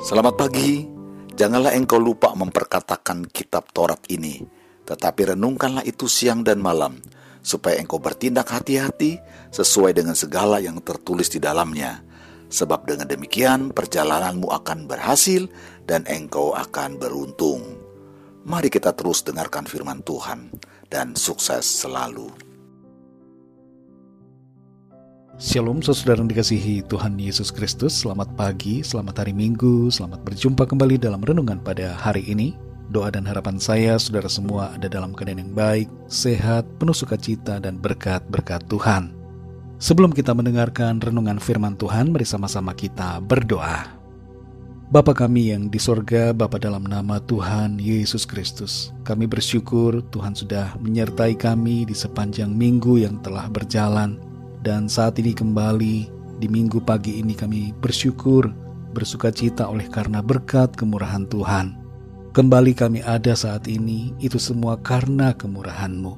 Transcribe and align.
Selamat 0.00 0.32
pagi. 0.32 0.88
Janganlah 1.36 1.76
engkau 1.76 2.00
lupa 2.00 2.32
memperkatakan 2.32 3.28
kitab 3.28 3.68
Taurat 3.68 4.00
ini, 4.08 4.40
tetapi 4.88 5.36
renungkanlah 5.36 5.84
itu 5.84 6.08
siang 6.08 6.40
dan 6.40 6.56
malam, 6.56 6.96
supaya 7.44 7.76
engkau 7.76 8.00
bertindak 8.00 8.48
hati-hati 8.48 9.20
sesuai 9.52 9.92
dengan 9.92 10.16
segala 10.16 10.56
yang 10.56 10.80
tertulis 10.80 11.28
di 11.28 11.36
dalamnya. 11.36 12.00
Sebab 12.48 12.88
dengan 12.88 13.12
demikian 13.12 13.76
perjalananmu 13.76 14.48
akan 14.48 14.88
berhasil 14.88 15.44
dan 15.84 16.08
engkau 16.08 16.56
akan 16.56 16.96
beruntung. 16.96 17.60
Mari 18.48 18.72
kita 18.72 18.96
terus 18.96 19.20
dengarkan 19.20 19.68
firman 19.68 20.00
Tuhan 20.00 20.48
dan 20.88 21.12
sukses 21.12 21.68
selalu. 21.68 22.49
Shalom 25.38 25.78
saudara 25.78 26.18
yang 26.18 26.26
dikasihi 26.26 26.82
Tuhan 26.90 27.14
Yesus 27.14 27.54
Kristus. 27.54 28.02
Selamat 28.02 28.34
pagi, 28.34 28.82
selamat 28.82 29.22
hari 29.22 29.30
Minggu 29.30 29.86
Selamat 29.86 30.26
berjumpa 30.26 30.66
kembali 30.66 30.98
dalam 30.98 31.22
renungan 31.22 31.62
pada 31.62 31.94
hari 31.94 32.26
ini. 32.26 32.58
Doa 32.90 33.14
dan 33.14 33.22
harapan 33.22 33.54
saya 33.62 33.94
saudara 34.02 34.26
semua 34.26 34.74
ada 34.74 34.90
dalam 34.90 35.14
keadaan 35.14 35.46
yang 35.46 35.54
baik 35.54 35.86
Sehat, 36.10 36.66
penuh 36.82 36.96
sukacita 36.96 37.62
dan 37.62 37.78
berkat-berkat 37.78 38.66
Tuhan. 38.66 39.14
Sebelum 39.78 40.10
kita 40.10 40.34
mendengarkan 40.34 40.98
renungan 40.98 41.38
firman 41.38 41.78
Tuhan 41.78 42.10
Mari 42.10 42.26
sama-sama 42.26 42.74
kita 42.74 43.22
berdoa. 43.22 43.86
Bapa 44.90 45.14
kami 45.14 45.54
yang 45.54 45.70
di 45.70 45.78
sorga, 45.78 46.34
Bapa 46.34 46.58
dalam 46.58 46.82
nama 46.82 47.22
Tuhan 47.22 47.78
Yesus 47.78 48.26
Kristus. 48.26 48.90
Kami 49.06 49.30
bersyukur 49.30 50.02
Tuhan 50.10 50.34
sudah 50.34 50.74
menyertai 50.82 51.38
kami 51.38 51.86
di 51.86 51.94
sepanjang 51.94 52.50
minggu 52.50 52.98
yang 52.98 53.22
telah 53.22 53.46
berjalan 53.46 54.18
dan 54.60 54.88
saat 54.88 55.16
ini 55.16 55.32
kembali 55.32 55.96
di 56.40 56.46
minggu 56.48 56.80
pagi 56.84 57.20
ini 57.20 57.32
kami 57.32 57.72
bersyukur, 57.80 58.48
bersuka 58.92 59.32
cita 59.32 59.68
oleh 59.68 59.88
karena 59.88 60.20
berkat 60.20 60.72
kemurahan 60.76 61.24
Tuhan. 61.28 61.76
Kembali 62.30 62.72
kami 62.76 63.02
ada 63.02 63.34
saat 63.34 63.66
ini, 63.66 64.14
itu 64.22 64.38
semua 64.38 64.78
karena 64.78 65.34
kemurahan-Mu. 65.34 66.14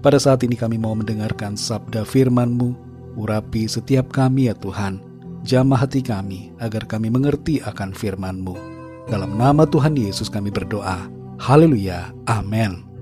Pada 0.00 0.16
saat 0.16 0.40
ini 0.40 0.56
kami 0.56 0.80
mau 0.80 0.96
mendengarkan 0.96 1.58
sabda 1.58 2.02
firman-Mu, 2.06 2.72
urapi 3.20 3.68
setiap 3.68 4.08
kami 4.10 4.48
ya 4.48 4.54
Tuhan, 4.56 5.02
jamah 5.44 5.84
hati 5.84 6.00
kami 6.00 6.54
agar 6.64 6.88
kami 6.88 7.12
mengerti 7.12 7.60
akan 7.60 7.92
firman-Mu. 7.92 8.56
Dalam 9.04 9.36
nama 9.36 9.68
Tuhan 9.68 9.98
Yesus 10.00 10.32
kami 10.32 10.48
berdoa. 10.48 11.12
Haleluya. 11.36 12.16
Amin. 12.24 12.93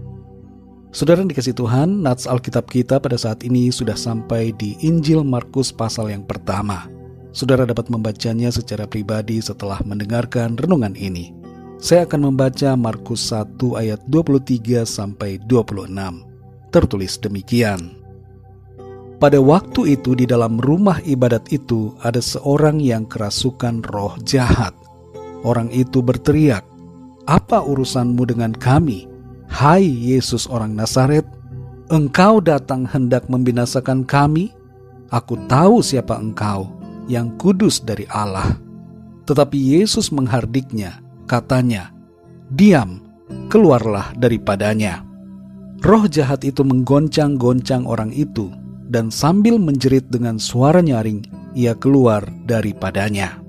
Saudara 0.93 1.25
yang 1.25 1.33
dikasih 1.33 1.57
Tuhan, 1.57 2.05
Nats 2.05 2.29
Alkitab 2.29 2.69
kita 2.69 3.01
pada 3.01 3.17
saat 3.17 3.41
ini 3.49 3.73
sudah 3.73 3.97
sampai 3.97 4.53
di 4.61 4.77
Injil 4.85 5.25
Markus 5.25 5.73
pasal 5.73 6.13
yang 6.13 6.21
pertama. 6.29 6.85
Saudara 7.33 7.65
dapat 7.65 7.89
membacanya 7.89 8.53
secara 8.53 8.85
pribadi 8.85 9.41
setelah 9.41 9.81
mendengarkan 9.89 10.53
renungan 10.61 10.93
ini. 10.93 11.33
Saya 11.81 12.05
akan 12.05 12.29
membaca 12.29 12.77
Markus 12.77 13.25
1 13.33 13.57
ayat 13.73 14.05
23 14.05 14.85
sampai 14.85 15.41
26. 15.49 16.29
Tertulis 16.69 17.17
demikian. 17.25 17.97
Pada 19.17 19.41
waktu 19.41 19.97
itu 19.97 20.13
di 20.13 20.29
dalam 20.29 20.61
rumah 20.61 21.01
ibadat 21.09 21.49
itu 21.57 21.97
ada 22.05 22.21
seorang 22.21 22.77
yang 22.85 23.09
kerasukan 23.09 23.81
roh 23.89 24.13
jahat. 24.29 24.77
Orang 25.41 25.73
itu 25.73 26.05
berteriak, 26.05 26.69
"Apa 27.25 27.65
urusanmu 27.65 28.29
dengan 28.29 28.53
kami?" 28.53 29.12
Hai 29.53 29.85
Yesus 29.85 30.49
orang 30.49 30.73
Nazaret, 30.73 31.29
engkau 31.93 32.41
datang 32.41 32.89
hendak 32.89 33.29
membinasakan 33.29 34.01
kami? 34.09 34.49
Aku 35.13 35.37
tahu 35.45 35.85
siapa 35.85 36.17
engkau, 36.17 36.73
yang 37.05 37.37
kudus 37.37 37.85
dari 37.85 38.09
Allah. 38.09 38.57
Tetapi 39.29 39.53
Yesus 39.53 40.09
menghardiknya, 40.09 41.05
katanya, 41.29 41.93
Diam, 42.49 43.05
keluarlah 43.53 44.17
daripadanya. 44.17 45.05
Roh 45.85 46.09
jahat 46.09 46.49
itu 46.49 46.65
menggoncang-goncang 46.65 47.85
orang 47.85 48.09
itu, 48.17 48.49
dan 48.89 49.13
sambil 49.13 49.61
menjerit 49.61 50.09
dengan 50.09 50.41
suara 50.41 50.81
nyaring, 50.81 51.29
ia 51.53 51.77
keluar 51.77 52.25
daripadanya. 52.49 53.42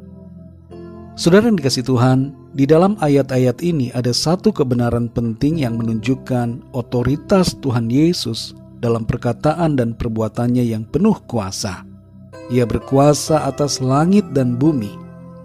Saudara 1.14 1.46
yang 1.46 1.62
dikasih 1.62 1.86
Tuhan, 1.86 2.34
di 2.58 2.66
dalam 2.66 2.98
ayat-ayat 2.98 3.62
ini 3.62 3.94
ada 3.94 4.10
satu 4.10 4.50
kebenaran 4.50 5.14
penting 5.14 5.62
yang 5.62 5.78
menunjukkan 5.78 6.74
otoritas 6.74 7.54
Tuhan 7.62 7.86
Yesus 7.86 8.58
dalam 8.82 9.06
perkataan 9.06 9.78
dan 9.78 9.94
perbuatannya 9.94 10.66
yang 10.66 10.90
penuh 10.90 11.14
kuasa. 11.30 11.86
Ia 12.50 12.66
berkuasa 12.66 13.46
atas 13.46 13.78
langit 13.78 14.26
dan 14.34 14.58
bumi, 14.58 14.90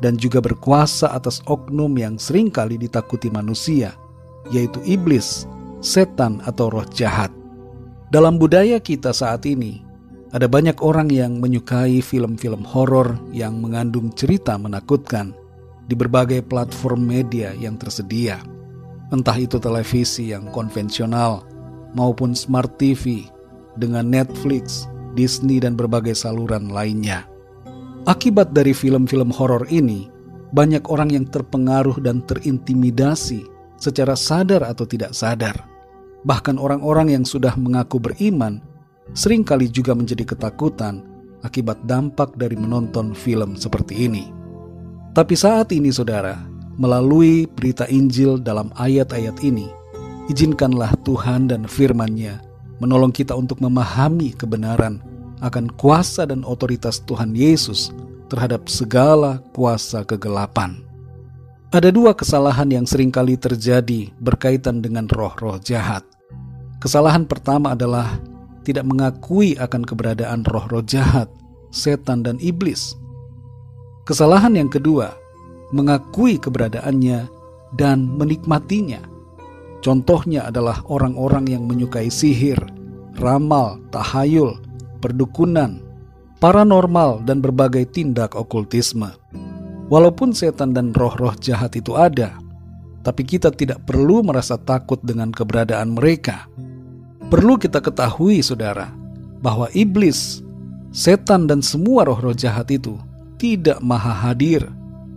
dan 0.01 0.17
juga 0.17 0.41
berkuasa 0.41 1.13
atas 1.13 1.45
oknum 1.45 2.01
yang 2.01 2.17
sering 2.17 2.49
kali 2.49 2.81
ditakuti 2.81 3.29
manusia, 3.29 3.93
yaitu 4.49 4.81
iblis, 4.89 5.45
setan, 5.85 6.41
atau 6.49 6.73
roh 6.73 6.89
jahat. 6.97 7.29
Dalam 8.09 8.41
budaya 8.41 8.81
kita 8.81 9.13
saat 9.13 9.45
ini, 9.45 9.85
ada 10.33 10.49
banyak 10.49 10.81
orang 10.81 11.13
yang 11.13 11.37
menyukai 11.45 12.01
film-film 12.01 12.65
horor 12.65 13.21
yang 13.37 13.61
mengandung 13.61 14.09
cerita 14.17 14.57
menakutkan 14.57 15.37
di 15.89 15.97
berbagai 15.97 16.45
platform 16.45 17.09
media 17.09 17.57
yang 17.57 17.81
tersedia, 17.81 18.45
entah 19.09 19.35
itu 19.35 19.57
televisi 19.57 20.37
yang 20.37 20.53
konvensional 20.53 21.49
maupun 21.97 22.37
smart 22.37 22.77
TV 22.77 23.25
dengan 23.81 24.05
Netflix, 24.13 24.85
Disney, 25.17 25.59
dan 25.65 25.75
berbagai 25.75 26.13
saluran 26.13 26.69
lainnya. 26.69 27.25
Akibat 28.05 28.53
dari 28.53 28.77
film-film 28.77 29.33
horor 29.33 29.65
ini, 29.73 30.13
banyak 30.53 30.85
orang 30.93 31.13
yang 31.13 31.25
terpengaruh 31.29 32.01
dan 32.05 32.21
terintimidasi 32.25 33.45
secara 33.81 34.13
sadar 34.13 34.65
atau 34.65 34.85
tidak 34.85 35.17
sadar. 35.17 35.57
Bahkan 36.25 36.61
orang-orang 36.61 37.17
yang 37.17 37.25
sudah 37.25 37.57
mengaku 37.57 38.01
beriman 38.01 38.61
sering 39.17 39.41
kali 39.41 39.73
juga 39.73 39.97
menjadi 39.97 40.37
ketakutan 40.37 41.01
akibat 41.41 41.81
dampak 41.89 42.35
dari 42.37 42.59
menonton 42.59 43.17
film 43.17 43.57
seperti 43.57 44.09
ini. 44.09 44.38
Tapi 45.19 45.35
saat 45.35 45.75
ini 45.75 45.91
saudara, 45.91 46.39
melalui 46.79 47.51
berita 47.51 47.91
Injil 47.91 48.39
dalam 48.39 48.71
ayat-ayat 48.79 49.35
ini, 49.43 49.67
izinkanlah 50.31 50.95
Tuhan 51.03 51.51
dan 51.51 51.67
firman-Nya 51.67 52.39
menolong 52.79 53.11
kita 53.11 53.35
untuk 53.35 53.59
memahami 53.59 54.31
kebenaran 54.39 55.03
akan 55.43 55.75
kuasa 55.75 56.23
dan 56.23 56.47
otoritas 56.47 57.03
Tuhan 57.03 57.35
Yesus 57.35 57.91
terhadap 58.31 58.71
segala 58.71 59.43
kuasa 59.59 60.07
kegelapan. 60.07 60.87
Ada 61.75 61.91
dua 61.91 62.15
kesalahan 62.15 62.71
yang 62.71 62.87
sering 62.87 63.11
kali 63.11 63.35
terjadi 63.35 64.15
berkaitan 64.23 64.79
dengan 64.79 65.11
roh-roh 65.11 65.59
jahat. 65.59 66.07
Kesalahan 66.79 67.27
pertama 67.27 67.75
adalah 67.75 68.23
tidak 68.63 68.87
mengakui 68.87 69.59
akan 69.59 69.83
keberadaan 69.83 70.47
roh-roh 70.47 70.87
jahat, 70.87 71.27
setan, 71.75 72.23
dan 72.23 72.39
iblis. 72.39 72.95
Kesalahan 74.09 74.57
yang 74.57 74.73
kedua, 74.73 75.13
mengakui 75.69 76.41
keberadaannya 76.41 77.29
dan 77.77 78.09
menikmatinya. 78.17 79.05
Contohnya 79.85 80.49
adalah 80.49 80.81
orang-orang 80.89 81.45
yang 81.45 81.69
menyukai 81.69 82.09
sihir, 82.09 82.57
ramal, 83.21 83.77
tahayul, 83.93 84.57
perdukunan, 85.05 85.85
paranormal, 86.41 87.21
dan 87.29 87.45
berbagai 87.45 87.85
tindak 87.93 88.33
okultisme. 88.33 89.13
Walaupun 89.93 90.33
setan 90.33 90.73
dan 90.73 90.97
roh-roh 90.97 91.37
jahat 91.37 91.77
itu 91.77 91.93
ada, 91.93 92.33
tapi 93.05 93.29
kita 93.29 93.53
tidak 93.53 93.85
perlu 93.85 94.25
merasa 94.25 94.57
takut 94.57 95.05
dengan 95.05 95.29
keberadaan 95.37 95.93
mereka. 95.93 96.49
Perlu 97.29 97.61
kita 97.61 97.85
ketahui, 97.85 98.41
saudara, 98.41 98.89
bahwa 99.45 99.69
iblis, 99.77 100.41
setan, 100.97 101.45
dan 101.45 101.61
semua 101.61 102.09
roh-roh 102.09 102.33
jahat 102.33 102.73
itu 102.73 102.97
tidak 103.39 103.79
maha 103.81 104.13
hadir 104.13 104.67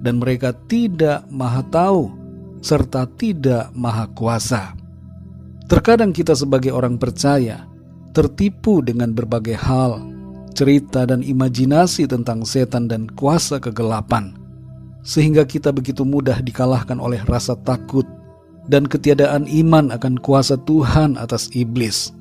dan 0.01 0.21
mereka 0.21 0.53
tidak 0.69 1.25
maha 1.27 1.65
tahu 1.73 2.13
serta 2.61 3.09
tidak 3.17 3.73
maha 3.73 4.05
kuasa. 4.13 4.77
Terkadang 5.65 6.13
kita 6.13 6.37
sebagai 6.37 6.71
orang 6.71 7.01
percaya 7.01 7.65
tertipu 8.11 8.83
dengan 8.83 9.15
berbagai 9.15 9.55
hal, 9.55 10.03
cerita 10.53 11.07
dan 11.07 11.23
imajinasi 11.23 12.05
tentang 12.05 12.43
setan 12.43 12.85
dan 12.91 13.07
kuasa 13.15 13.57
kegelapan, 13.57 14.35
sehingga 15.01 15.47
kita 15.47 15.71
begitu 15.71 16.03
mudah 16.03 16.43
dikalahkan 16.43 16.99
oleh 16.99 17.23
rasa 17.25 17.55
takut 17.63 18.03
dan 18.67 18.85
ketiadaan 18.85 19.47
iman 19.47 19.89
akan 19.95 20.19
kuasa 20.21 20.59
Tuhan 20.67 21.17
atas 21.17 21.49
iblis. 21.55 22.13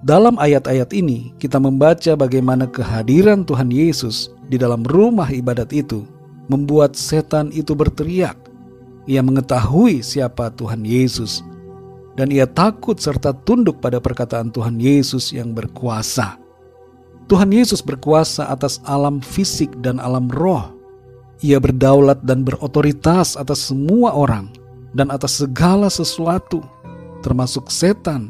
Dalam 0.00 0.40
ayat-ayat 0.40 0.96
ini, 0.96 1.36
kita 1.36 1.60
membaca 1.60 2.16
bagaimana 2.16 2.64
kehadiran 2.64 3.44
Tuhan 3.44 3.68
Yesus 3.68 4.32
di 4.48 4.56
dalam 4.56 4.80
rumah 4.88 5.28
ibadat 5.28 5.76
itu 5.76 6.08
membuat 6.48 6.96
setan 6.96 7.52
itu 7.52 7.76
berteriak. 7.76 8.36
Ia 9.04 9.20
mengetahui 9.20 10.00
siapa 10.00 10.48
Tuhan 10.56 10.88
Yesus 10.88 11.44
dan 12.16 12.32
ia 12.32 12.48
takut 12.48 12.96
serta 12.96 13.36
tunduk 13.44 13.78
pada 13.84 14.00
perkataan 14.00 14.48
Tuhan 14.48 14.80
Yesus 14.80 15.36
yang 15.36 15.52
berkuasa. 15.52 16.40
Tuhan 17.28 17.52
Yesus 17.54 17.84
berkuasa 17.84 18.50
atas 18.50 18.82
alam 18.88 19.22
fisik 19.22 19.70
dan 19.84 20.02
alam 20.02 20.26
roh. 20.32 20.74
Ia 21.40 21.56
berdaulat 21.56 22.20
dan 22.24 22.44
berotoritas 22.44 23.36
atas 23.36 23.68
semua 23.68 24.12
orang 24.12 24.52
dan 24.92 25.08
atas 25.08 25.40
segala 25.40 25.88
sesuatu, 25.88 26.60
termasuk 27.24 27.70
setan, 27.72 28.28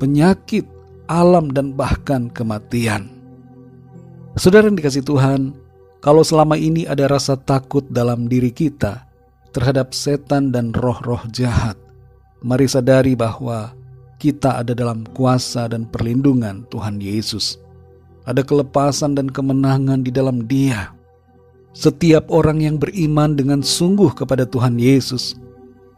penyakit, 0.00 0.64
alam, 1.06 1.50
dan 1.50 1.74
bahkan 1.74 2.28
kematian. 2.30 3.10
Saudara 4.36 4.68
yang 4.68 4.76
dikasih 4.76 5.06
Tuhan, 5.06 5.56
kalau 6.04 6.20
selama 6.20 6.60
ini 6.60 6.84
ada 6.84 7.08
rasa 7.08 7.34
takut 7.34 7.82
dalam 7.88 8.28
diri 8.28 8.52
kita 8.52 9.08
terhadap 9.50 9.96
setan 9.96 10.52
dan 10.52 10.76
roh-roh 10.76 11.24
jahat, 11.32 11.74
mari 12.44 12.68
sadari 12.68 13.16
bahwa 13.16 13.72
kita 14.20 14.60
ada 14.60 14.76
dalam 14.76 15.08
kuasa 15.16 15.66
dan 15.72 15.88
perlindungan 15.88 16.68
Tuhan 16.68 17.00
Yesus. 17.00 17.56
Ada 18.26 18.42
kelepasan 18.42 19.14
dan 19.14 19.30
kemenangan 19.30 20.02
di 20.02 20.10
dalam 20.10 20.44
Dia 20.44 20.96
setiap 21.76 22.32
orang 22.32 22.64
yang 22.64 22.80
beriman 22.80 23.36
dengan 23.36 23.60
sungguh 23.60 24.16
kepada 24.16 24.48
Tuhan 24.48 24.80
Yesus 24.80 25.36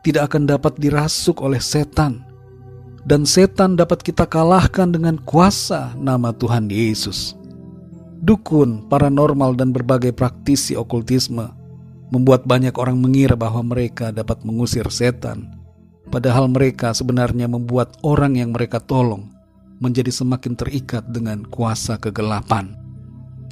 tidak 0.03 0.35
akan 0.35 0.51
dapat 0.51 0.75
dirasuk 0.75 1.39
oleh 1.39 1.63
setan, 1.63 2.27
dan 3.07 3.23
setan 3.23 3.79
dapat 3.79 4.03
kita 4.03 4.27
kalahkan 4.27 4.91
dengan 4.91 5.21
kuasa 5.23 5.95
nama 5.99 6.35
Tuhan 6.35 6.67
Yesus. 6.71 7.39
Dukun, 8.19 8.91
paranormal, 8.91 9.55
dan 9.55 9.71
berbagai 9.71 10.11
praktisi 10.11 10.75
okultisme 10.75 11.55
membuat 12.11 12.49
banyak 12.49 12.75
orang 12.75 12.99
mengira 12.99 13.39
bahwa 13.39 13.63
mereka 13.63 14.11
dapat 14.11 14.43
mengusir 14.43 14.89
setan, 14.91 15.55
padahal 16.11 16.51
mereka 16.51 16.91
sebenarnya 16.91 17.47
membuat 17.47 17.95
orang 18.03 18.35
yang 18.35 18.51
mereka 18.51 18.83
tolong 18.83 19.31
menjadi 19.79 20.11
semakin 20.11 20.59
terikat 20.59 21.07
dengan 21.09 21.47
kuasa 21.47 21.97
kegelapan. 21.97 22.75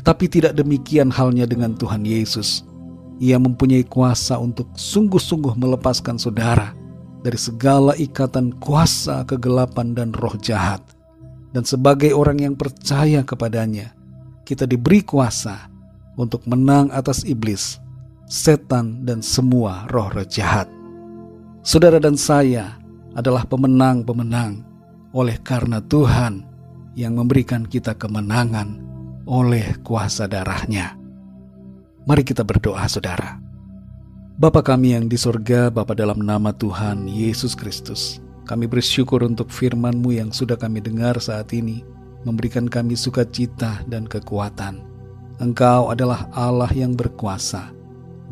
Tapi 0.02 0.30
tidak 0.30 0.54
demikian 0.54 1.10
halnya 1.10 1.46
dengan 1.46 1.74
Tuhan 1.74 2.06
Yesus. 2.06 2.62
Ia 3.18 3.40
mempunyai 3.40 3.82
kuasa 3.82 4.36
untuk 4.36 4.70
sungguh-sungguh 4.76 5.56
melepaskan 5.56 6.20
saudara 6.20 6.75
dari 7.26 7.34
segala 7.34 7.90
ikatan 7.98 8.54
kuasa 8.62 9.26
kegelapan 9.26 9.98
dan 9.98 10.14
roh 10.14 10.38
jahat. 10.38 10.78
Dan 11.50 11.66
sebagai 11.66 12.14
orang 12.14 12.38
yang 12.38 12.54
percaya 12.54 13.26
kepadanya, 13.26 13.90
kita 14.46 14.62
diberi 14.62 15.02
kuasa 15.02 15.66
untuk 16.14 16.46
menang 16.46 16.86
atas 16.94 17.26
iblis, 17.26 17.82
setan, 18.30 19.02
dan 19.02 19.26
semua 19.26 19.90
roh-roh 19.90 20.22
jahat. 20.22 20.70
Saudara 21.66 21.98
dan 21.98 22.14
saya 22.14 22.78
adalah 23.18 23.42
pemenang-pemenang 23.42 24.62
oleh 25.10 25.34
karena 25.42 25.82
Tuhan 25.82 26.46
yang 26.94 27.18
memberikan 27.18 27.66
kita 27.66 27.98
kemenangan 27.98 28.78
oleh 29.26 29.74
kuasa 29.82 30.30
darahnya. 30.30 30.94
Mari 32.06 32.22
kita 32.22 32.46
berdoa 32.46 32.86
saudara. 32.86 33.45
Bapa 34.36 34.60
kami 34.60 34.92
yang 34.92 35.08
di 35.08 35.16
sorga, 35.16 35.72
Bapa 35.72 35.96
dalam 35.96 36.20
nama 36.20 36.52
Tuhan 36.52 37.08
Yesus 37.08 37.56
Kristus, 37.56 38.20
kami 38.44 38.68
bersyukur 38.68 39.24
untuk 39.24 39.48
firman-Mu 39.48 40.12
yang 40.12 40.28
sudah 40.28 40.60
kami 40.60 40.84
dengar 40.84 41.16
saat 41.24 41.56
ini, 41.56 41.80
memberikan 42.20 42.68
kami 42.68 43.00
sukacita 43.00 43.80
dan 43.88 44.04
kekuatan. 44.04 44.84
Engkau 45.40 45.88
adalah 45.88 46.28
Allah 46.36 46.68
yang 46.76 46.92
berkuasa, 46.92 47.72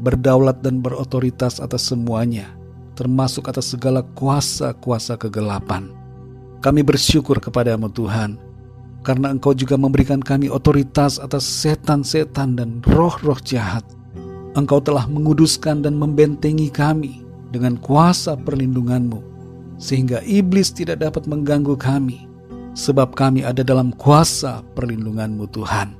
berdaulat 0.04 0.60
dan 0.60 0.84
berotoritas 0.84 1.56
atas 1.56 1.88
semuanya, 1.88 2.52
termasuk 3.00 3.48
atas 3.48 3.72
segala 3.72 4.04
kuasa-kuasa 4.12 5.16
kegelapan. 5.16 5.88
Kami 6.60 6.84
bersyukur 6.84 7.40
kepadamu 7.40 7.88
Tuhan, 7.88 8.36
karena 9.08 9.32
engkau 9.32 9.56
juga 9.56 9.80
memberikan 9.80 10.20
kami 10.20 10.52
otoritas 10.52 11.16
atas 11.16 11.48
setan-setan 11.48 12.60
dan 12.60 12.84
roh-roh 12.92 13.40
jahat. 13.40 13.88
Engkau 14.54 14.78
telah 14.78 15.10
menguduskan 15.10 15.82
dan 15.82 15.98
membentengi 15.98 16.70
kami 16.70 17.26
dengan 17.50 17.74
kuasa 17.74 18.38
perlindunganmu, 18.38 19.18
sehingga 19.82 20.22
iblis 20.22 20.70
tidak 20.70 21.02
dapat 21.02 21.26
mengganggu 21.26 21.74
kami, 21.74 22.30
sebab 22.78 23.18
kami 23.18 23.42
ada 23.42 23.66
dalam 23.66 23.90
kuasa 23.98 24.62
perlindunganmu 24.78 25.50
Tuhan. 25.50 25.98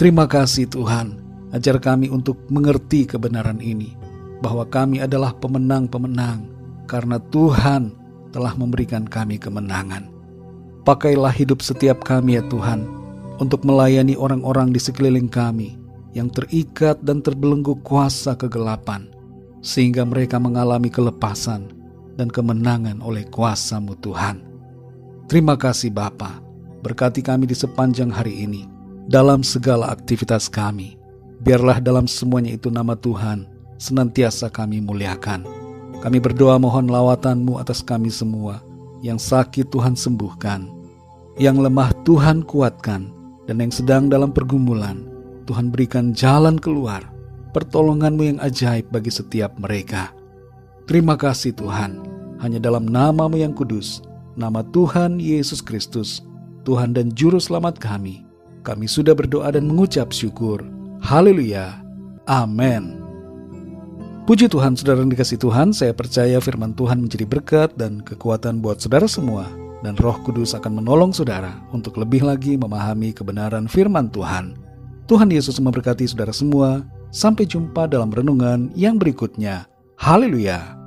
Terima 0.00 0.24
kasih 0.24 0.72
Tuhan, 0.72 1.20
ajar 1.52 1.76
kami 1.76 2.08
untuk 2.08 2.40
mengerti 2.48 3.04
kebenaran 3.04 3.60
ini, 3.60 3.92
bahwa 4.40 4.64
kami 4.64 5.04
adalah 5.04 5.36
pemenang-pemenang, 5.36 6.48
karena 6.88 7.20
Tuhan 7.28 7.92
telah 8.32 8.56
memberikan 8.56 9.04
kami 9.04 9.36
kemenangan. 9.36 10.08
Pakailah 10.88 11.32
hidup 11.32 11.60
setiap 11.60 12.00
kami 12.08 12.40
ya 12.40 12.44
Tuhan, 12.48 12.88
untuk 13.36 13.68
melayani 13.68 14.16
orang-orang 14.16 14.72
di 14.72 14.80
sekeliling 14.80 15.28
kami 15.28 15.76
yang 16.16 16.32
terikat 16.32 16.96
dan 17.04 17.20
terbelenggu 17.20 17.76
kuasa 17.84 18.32
kegelapan, 18.32 19.12
sehingga 19.60 20.08
mereka 20.08 20.40
mengalami 20.40 20.88
kelepasan 20.88 21.68
dan 22.16 22.32
kemenangan 22.32 23.04
oleh 23.04 23.28
kuasamu 23.28 23.92
Tuhan. 24.00 24.40
Terima 25.28 25.60
kasih 25.60 25.92
Bapa, 25.92 26.40
berkati 26.80 27.20
kami 27.20 27.44
di 27.44 27.52
sepanjang 27.52 28.08
hari 28.08 28.48
ini, 28.48 28.64
dalam 29.04 29.44
segala 29.44 29.92
aktivitas 29.92 30.48
kami. 30.48 30.96
Biarlah 31.44 31.84
dalam 31.84 32.08
semuanya 32.08 32.56
itu 32.56 32.72
nama 32.72 32.96
Tuhan 32.96 33.44
senantiasa 33.76 34.48
kami 34.48 34.80
muliakan. 34.80 35.44
Kami 36.00 36.16
berdoa 36.16 36.56
mohon 36.56 36.88
lawatanmu 36.88 37.60
atas 37.60 37.84
kami 37.84 38.08
semua, 38.08 38.64
yang 39.04 39.20
sakit 39.20 39.68
Tuhan 39.68 39.92
sembuhkan, 39.92 40.64
yang 41.36 41.60
lemah 41.60 41.92
Tuhan 42.08 42.40
kuatkan, 42.40 43.12
dan 43.44 43.56
yang 43.60 43.68
sedang 43.68 44.08
dalam 44.08 44.32
pergumulan, 44.32 45.15
Tuhan 45.46 45.70
berikan 45.70 46.10
jalan 46.10 46.58
keluar, 46.58 47.06
pertolonganmu 47.54 48.22
yang 48.34 48.38
ajaib 48.42 48.90
bagi 48.90 49.14
setiap 49.14 49.54
mereka. 49.56 50.10
Terima 50.90 51.14
kasih 51.14 51.54
Tuhan, 51.54 52.02
hanya 52.42 52.58
dalam 52.58 52.86
namamu 52.86 53.38
yang 53.38 53.54
kudus, 53.54 54.02
nama 54.34 54.66
Tuhan 54.74 55.22
Yesus 55.22 55.62
Kristus, 55.62 56.22
Tuhan 56.66 56.92
dan 56.92 57.14
Juru 57.14 57.38
Selamat 57.38 57.78
kami, 57.78 58.26
kami 58.66 58.90
sudah 58.90 59.14
berdoa 59.14 59.54
dan 59.54 59.70
mengucap 59.70 60.10
syukur. 60.10 60.66
Haleluya. 61.00 61.78
Amin. 62.26 63.06
Puji 64.26 64.50
Tuhan, 64.50 64.74
saudara 64.74 65.06
yang 65.06 65.14
dikasih 65.14 65.38
Tuhan, 65.38 65.70
saya 65.70 65.94
percaya 65.94 66.42
firman 66.42 66.74
Tuhan 66.74 66.98
menjadi 66.98 67.22
berkat 67.22 67.78
dan 67.78 68.02
kekuatan 68.02 68.58
buat 68.58 68.82
saudara 68.82 69.06
semua 69.06 69.46
dan 69.86 69.94
Roh 70.02 70.18
Kudus 70.26 70.50
akan 70.58 70.82
menolong 70.82 71.14
saudara 71.14 71.62
untuk 71.70 72.02
lebih 72.02 72.26
lagi 72.26 72.58
memahami 72.58 73.14
kebenaran 73.14 73.70
firman 73.70 74.10
Tuhan. 74.10 74.65
Tuhan 75.06 75.30
Yesus 75.30 75.62
memberkati 75.62 76.02
saudara 76.06 76.34
semua. 76.34 76.82
Sampai 77.14 77.46
jumpa 77.46 77.86
dalam 77.86 78.10
renungan 78.10 78.74
yang 78.74 78.98
berikutnya. 78.98 79.70
Haleluya! 79.96 80.85